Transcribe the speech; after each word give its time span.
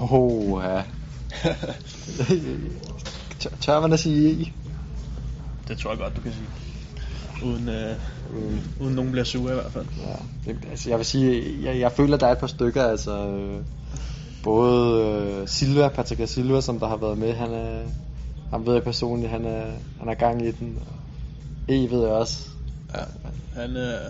Oh, 0.00 0.62
ja. 0.64 0.82
tør, 3.60 3.80
man 3.80 3.92
at 3.92 4.00
sige 4.00 4.30
I? 4.30 4.52
Det 5.68 5.78
tror 5.78 5.90
jeg 5.90 5.98
godt, 5.98 6.16
du 6.16 6.20
kan 6.20 6.32
sige. 6.32 6.46
Uden, 7.44 7.68
øh, 7.68 7.96
uden, 8.36 8.72
uden 8.80 8.94
nogen 8.94 9.10
bliver 9.10 9.24
sure 9.24 9.52
i 9.52 9.54
hvert 9.54 9.72
fald. 9.72 9.86
Ja, 10.06 10.52
det, 10.52 10.58
altså 10.70 10.88
jeg 10.88 10.98
vil 10.98 11.06
sige, 11.06 11.56
jeg, 11.62 11.80
jeg 11.80 11.92
føler, 11.92 12.16
der 12.16 12.26
er 12.26 12.32
et 12.32 12.38
par 12.38 12.46
stykker, 12.46 12.84
altså 12.84 13.28
øh, 13.28 13.62
både 14.42 15.02
øh, 15.04 15.48
Silva, 15.48 15.88
Patrick 15.88 16.28
Silva, 16.28 16.60
som 16.60 16.78
der 16.80 16.88
har 16.88 16.96
været 16.96 17.18
med, 17.18 17.34
han 17.34 17.52
er, 17.52 17.82
han 18.50 18.66
ved 18.66 18.74
jeg 18.74 18.82
personligt, 18.82 19.30
han 19.30 19.44
er, 19.44 19.72
han 19.98 20.08
er 20.08 20.14
gang 20.14 20.46
i 20.46 20.50
den. 20.50 20.78
E 21.68 21.90
ved 21.90 22.00
jeg 22.00 22.10
også. 22.10 22.48
Ja, 22.94 23.00
han, 23.60 23.76
øh, 23.76 24.00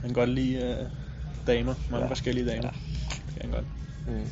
han 0.00 0.04
kan 0.04 0.12
godt 0.12 0.30
lide 0.30 0.56
øh, 0.56 0.86
damer, 1.46 1.74
mange 1.90 2.04
ja. 2.04 2.10
forskellige 2.10 2.46
damer. 2.46 2.62
Ja. 2.62 2.70
Det 3.08 3.34
kan 3.40 3.42
han 3.42 3.50
godt. 3.50 3.64
Mm. 4.06 4.28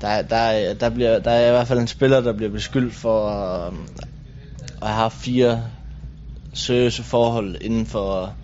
Der, 0.00 0.22
der, 0.22 0.74
der, 0.74 0.90
bliver, 0.90 1.18
der 1.18 1.30
er 1.30 1.48
i 1.48 1.50
hvert 1.50 1.68
fald 1.68 1.78
en 1.78 1.86
spiller, 1.86 2.20
der 2.20 2.32
bliver 2.32 2.50
beskyldt 2.50 2.94
for 2.94 3.28
øh, 3.66 3.72
at 4.82 4.88
have 4.88 5.10
fire 5.10 5.62
seriøse 6.52 7.02
forhold 7.02 7.56
inden 7.60 7.86
for... 7.86 8.34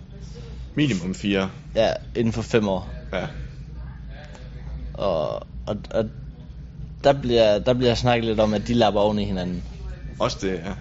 Minimum 0.75 1.15
fire. 1.15 1.49
Ja, 1.75 1.93
inden 2.15 2.33
for 2.33 2.41
fem 2.41 2.67
år. 2.67 2.89
Ja. 3.13 3.27
Og, 4.93 5.33
og, 5.65 5.77
og 5.91 6.09
der 7.03 7.13
bliver, 7.13 7.59
der 7.59 7.73
bliver 7.73 7.95
snakket 7.95 8.25
lidt 8.25 8.39
om, 8.39 8.53
at 8.53 8.67
de 8.67 8.73
lapper 8.73 8.99
oven 9.01 9.19
i 9.19 9.25
hinanden. 9.25 9.63
Også 10.19 10.37
det, 10.41 10.53
ja. 10.53 10.73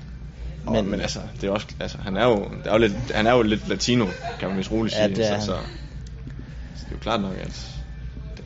Og, 0.66 0.72
men, 0.72 0.90
men 0.90 1.00
altså, 1.00 1.20
det 1.40 1.48
er 1.48 1.50
også, 1.50 1.66
altså, 1.80 1.98
han 1.98 2.16
er 2.16 2.24
jo, 2.24 2.36
det 2.36 2.66
er 2.66 2.72
jo 2.72 2.78
lidt, 2.78 2.92
han 3.14 3.26
er 3.26 3.32
jo 3.32 3.42
lidt 3.42 3.68
latino, 3.68 4.06
kan 4.40 4.48
man 4.48 4.58
vist 4.58 4.72
roligt 4.72 4.94
sige. 4.94 5.04
Ja, 5.04 5.08
det 5.08 5.32
er 5.32 5.40
så, 5.40 5.46
så, 5.46 5.52
så, 5.52 5.58
det 6.80 6.86
er 6.86 6.92
jo 6.92 6.98
klart 6.98 7.20
nok, 7.20 7.34
at, 7.40 7.77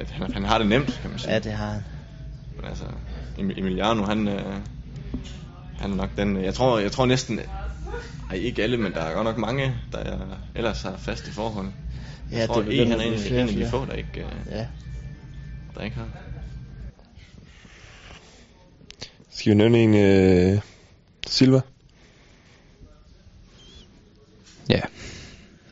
at 0.01 0.11
han, 0.11 0.33
han 0.33 0.45
har 0.45 0.59
det 0.59 0.67
nemt, 0.67 0.99
kan 1.03 1.11
man 1.11 1.19
sige. 1.19 1.33
Ja, 1.33 1.39
det 1.39 1.53
har 1.53 1.67
han. 1.67 1.83
Men 2.57 2.65
altså, 2.65 2.85
Emiliano, 3.39 4.05
han, 4.05 4.29
øh, 4.29 4.57
han 5.79 5.91
er 5.93 5.97
nok 5.97 6.11
den, 6.17 6.45
jeg 6.45 6.55
tror, 6.55 6.79
jeg 6.79 6.93
tror 6.93 7.07
næsten, 7.07 7.41
ej, 8.31 8.37
ikke 8.37 8.63
alle, 8.63 8.77
men 8.77 8.93
der 8.93 9.01
er 9.01 9.15
godt 9.15 9.25
nok 9.25 9.39
mange, 9.39 9.75
der 9.93 9.99
er, 9.99 10.19
ellers 10.55 10.83
har 10.83 10.97
fast 10.97 11.29
i 11.29 11.31
forhold. 11.31 11.69
Ja, 12.33 12.39
jeg 12.39 12.49
tror, 12.49 12.63
det 12.63 12.81
en, 12.81 12.91
han 12.91 13.01
er 13.01 13.05
en, 13.05 13.13
en 13.13 13.49
af 13.49 13.55
de 13.55 13.69
få, 13.71 13.87
der 13.87 13.93
ikke, 13.93 14.21
øh, 14.21 14.27
ja. 14.51 14.67
der 15.75 15.81
ikke 15.81 15.97
har. 15.97 16.09
Skal 19.31 19.51
vi 19.51 19.57
nævne 19.57 19.79
en 19.79 19.95
øh, 19.95 20.61
Silva? 21.27 21.61
Ja, 24.69 24.81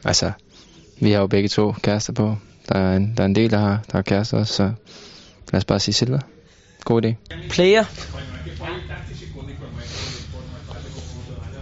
altså, 0.05 0.33
vi 1.01 1.11
har 1.11 1.21
jo 1.21 1.27
begge 1.27 1.49
to 1.49 1.73
kærester 1.73 2.12
på. 2.12 2.37
Der 2.73 2.79
er 2.79 2.97
en, 2.97 3.15
der 3.17 3.23
er 3.23 3.27
en 3.27 3.35
del, 3.35 3.51
der 3.51 3.59
har, 3.59 3.81
der 3.87 3.99
har 3.99 4.03
kærester 4.03 4.39
også, 4.39 4.55
så 4.55 4.63
lad 5.53 5.59
os 5.59 5.65
bare 5.65 5.81
sige 5.81 5.95
Silva. 5.95 6.21
God 6.85 7.05
idé. 7.05 7.15
Player. 7.49 7.85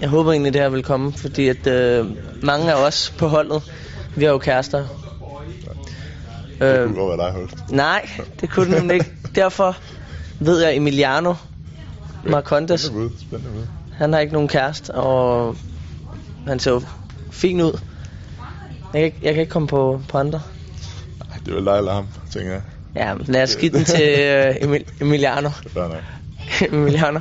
Jeg 0.00 0.08
håber 0.08 0.32
egentlig, 0.32 0.52
det 0.52 0.60
her 0.60 0.68
vil 0.68 0.82
komme, 0.82 1.12
fordi 1.12 1.48
at 1.48 1.66
øh, 1.66 2.06
mange 2.42 2.72
af 2.72 2.86
os 2.86 3.14
på 3.18 3.26
holdet, 3.28 3.62
vi 4.16 4.24
har 4.24 4.32
jo 4.32 4.38
kærester. 4.38 4.86
Det 6.60 6.86
kunne 6.86 6.94
godt 6.94 7.18
være 7.18 7.26
dig, 7.26 7.34
Holst. 7.34 7.70
Nej, 7.70 8.08
det 8.40 8.50
kunne 8.50 8.76
den 8.80 8.90
ikke. 8.90 9.12
Derfor 9.34 9.76
ved 10.40 10.62
jeg 10.62 10.76
Emiliano 10.76 11.34
Marcondes. 12.24 12.80
Spændende 12.80 13.20
spændende. 13.20 13.68
Han 13.94 14.12
har 14.12 14.20
ikke 14.20 14.32
nogen 14.32 14.48
kæreste, 14.48 14.94
og 14.94 15.56
han 16.46 16.58
ser 16.58 16.70
jo 16.70 16.82
fin 17.30 17.60
ud. 17.60 17.72
Jeg 18.92 19.00
kan, 19.00 19.04
ikke, 19.04 19.18
jeg 19.22 19.34
kan 19.34 19.40
ikke 19.40 19.50
komme 19.50 19.68
på, 19.68 20.00
på 20.08 20.18
andre. 20.18 20.40
Det 21.48 21.54
er 21.54 21.56
vel 21.56 21.66
dig 21.66 21.78
eller 21.78 21.92
ham, 21.92 22.06
tænker 22.30 22.52
jeg. 22.52 22.62
Ja, 22.94 23.14
lad 23.26 23.42
os 23.42 23.56
give 23.56 23.72
den 23.72 23.84
til 23.84 24.18
øh, 24.18 24.54
Emil, 24.60 24.84
Emiliano. 25.00 25.50
Emiliano. 26.72 27.20